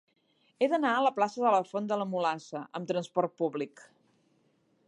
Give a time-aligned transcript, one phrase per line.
[0.63, 3.89] He d'anar a la plaça de la Font de la Mulassa amb trasport públic.